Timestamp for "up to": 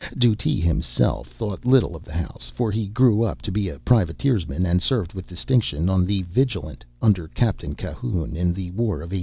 3.21-3.51